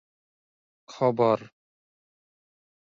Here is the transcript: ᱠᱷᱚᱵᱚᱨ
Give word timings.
ᱠᱷᱚᱵᱚᱨ 0.91 1.41